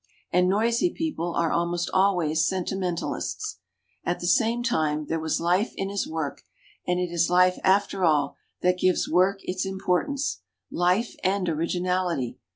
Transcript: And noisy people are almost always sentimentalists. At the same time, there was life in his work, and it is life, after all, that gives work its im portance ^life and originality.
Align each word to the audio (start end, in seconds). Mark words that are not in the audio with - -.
And 0.33 0.49
noisy 0.49 0.89
people 0.89 1.35
are 1.35 1.51
almost 1.51 1.87
always 1.93 2.47
sentimentalists. 2.47 3.59
At 4.03 4.19
the 4.19 4.25
same 4.25 4.63
time, 4.63 5.05
there 5.05 5.19
was 5.19 5.39
life 5.39 5.73
in 5.77 5.89
his 5.91 6.07
work, 6.07 6.41
and 6.87 6.99
it 6.99 7.11
is 7.11 7.29
life, 7.29 7.59
after 7.63 8.03
all, 8.03 8.35
that 8.63 8.79
gives 8.79 9.07
work 9.07 9.37
its 9.43 9.63
im 9.63 9.79
portance 9.79 10.37
^life 10.73 11.11
and 11.23 11.47
originality. 11.47 12.39